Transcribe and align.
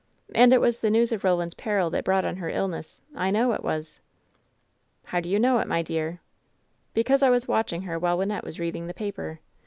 And 0.33 0.51
it 0.51 0.59
was 0.61 0.79
the 0.79 0.89
news 0.89 1.11
of 1.11 1.21
Koland's 1.21 1.53
peril 1.53 1.91
that 1.91 2.03
brought 2.03 2.25
on 2.25 2.37
her 2.37 2.49
illness— 2.49 3.01
I 3.15 3.29
know 3.29 3.53
it 3.53 3.63
was!" 3.63 4.01
"How 5.05 5.19
do 5.19 5.29
you 5.29 5.37
know 5.39 5.59
it, 5.59 5.67
my 5.67 5.83
dear?" 5.83 6.21
"Because 6.95 7.21
I 7.21 7.29
was 7.29 7.47
watching 7.47 7.83
her 7.83 7.99
while 7.99 8.17
Wynnette 8.17 8.43
was 8.43 8.59
reading 8.59 8.87
the 8.87 8.95
paper. 8.95 9.41